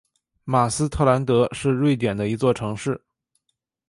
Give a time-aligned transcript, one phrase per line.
[0.45, 2.99] 马斯特兰德是瑞典的一座城市。